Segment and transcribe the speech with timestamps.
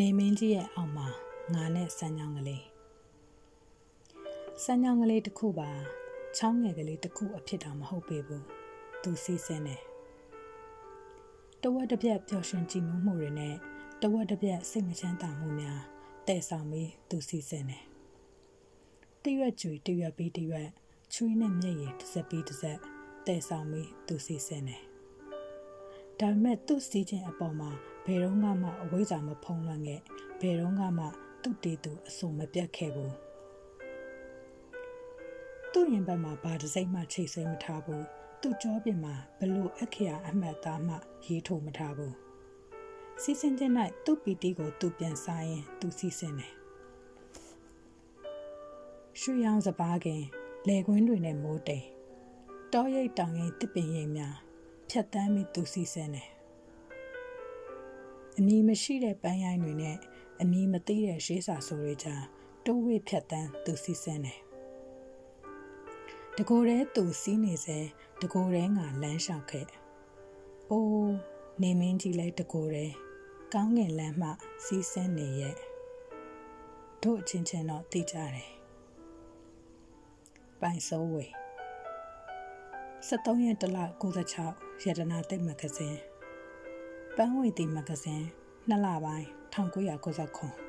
[0.00, 1.08] နေမင်းကြီးရဲ့အောက်မှာ
[1.54, 2.64] ငါနဲ့စမ်းချောင်းကလေး
[4.64, 5.70] စမ်းချောင်းကလေးတစ်ခုပါ
[6.36, 8.44] ချောင်းငယ်ကလေးတစ်ခုအဖြစ်တော့မဟုတ်ပေဘူး
[9.02, 9.82] သူစီးစင်းတယ်
[11.62, 13.54] တဝက်တစ်ပြက်ပျော်ရွှင်ကြည်နူးမှုတွေနဲ့
[14.02, 15.80] တဝက်တစ်ပြက်စိတ်မချမ်းသာမှုများ
[16.28, 17.84] တဲ့ဆောင်ပြီးသူစီးစင်းတယ်
[19.22, 20.68] တရွက်ကျွေတရွက်ပြီးတရွက်
[21.14, 22.78] ချွေးနဲ့မျက်ရည်တစ်စက်ပြီးတစ်စက်
[23.26, 24.82] တဲ့ဆောင်ပြီးသူစီးစင်းတယ်
[26.20, 27.72] ဒါပေမဲ့သူ့စီးခြင်းအပေါ်မှာ
[28.06, 30.00] ဘယ်တော့မှအဝိဇ္ဇာမဖုံးလွှမ်းခဲ့
[30.40, 31.06] ဘယ်တော့မှ
[31.42, 33.14] သူ့တေသူအစုံမပြတ်ခဲ့ဘူး
[35.72, 38.04] သူ့ရင်ဘက်မှာဘာတစ်စိမ့်မှချိတ်ဆွဲမထားဘူး
[38.42, 40.94] သူ့ကြောပြင်မှာဘလို့အခရာအမှတ်သားမှ
[41.26, 42.14] ရေးထိုးမထားဘူး
[43.22, 43.70] စီစဉ်တဲ့၌
[44.04, 46.52] သူ့ပီတီကိုသူပြန်စားရင်သူစီစဉ်တယ်
[49.20, 50.22] ရွှေရောင်စပားခင်
[50.68, 51.86] လေကွင်းတွေနဲ့မိုးတိမ်
[52.72, 54.36] တောရိပ်တောင်ရိပ်တစ်ပင်ရိပ်များ
[54.90, 56.28] ဖြတ်တန်းပြီးသူစီစဉ်တယ်
[58.38, 59.96] အမီမရှိတဲ့ပန်းရိုင်းတွေနဲ့
[60.40, 62.24] အမီမသိတဲ့ရှေးစာဆိုတွေကြား
[62.64, 64.40] တိုးဝေဖြတ်တန်းသူစီစဉ်တယ်
[66.36, 67.78] တကိုယ်တည်းသူစီးနေစေ
[68.22, 69.66] တကိုယ်တည်းငါလမ်းလျှောက်ခဲ့။
[70.70, 71.14] အိုး
[71.62, 72.94] နေမင်းကြီးလဲတကိုယ်တည်း
[73.54, 74.30] ကောင်းငင်လမ်းမှ
[74.64, 75.56] စီးဆင်းနေရဲ့
[77.02, 78.50] တို့အချင်းချင်းတော့သိကြတယ်။
[80.60, 81.24] ပိုင်စိုးဝေ
[83.08, 83.78] 73ရက်တလ
[84.32, 85.98] 96ရတနာတိတ်မဂဇင်း
[87.20, 88.26] ပန်းဝေတီမဂဇင်း
[88.68, 90.65] နှစ်လပိုင်း1999